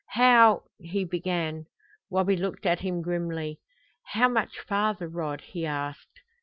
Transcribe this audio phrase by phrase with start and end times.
[0.07, 1.67] "How" he began.
[2.09, 3.59] Wabi looked at him grimly.
[4.01, 6.21] "How much farther, Rod?" he asked.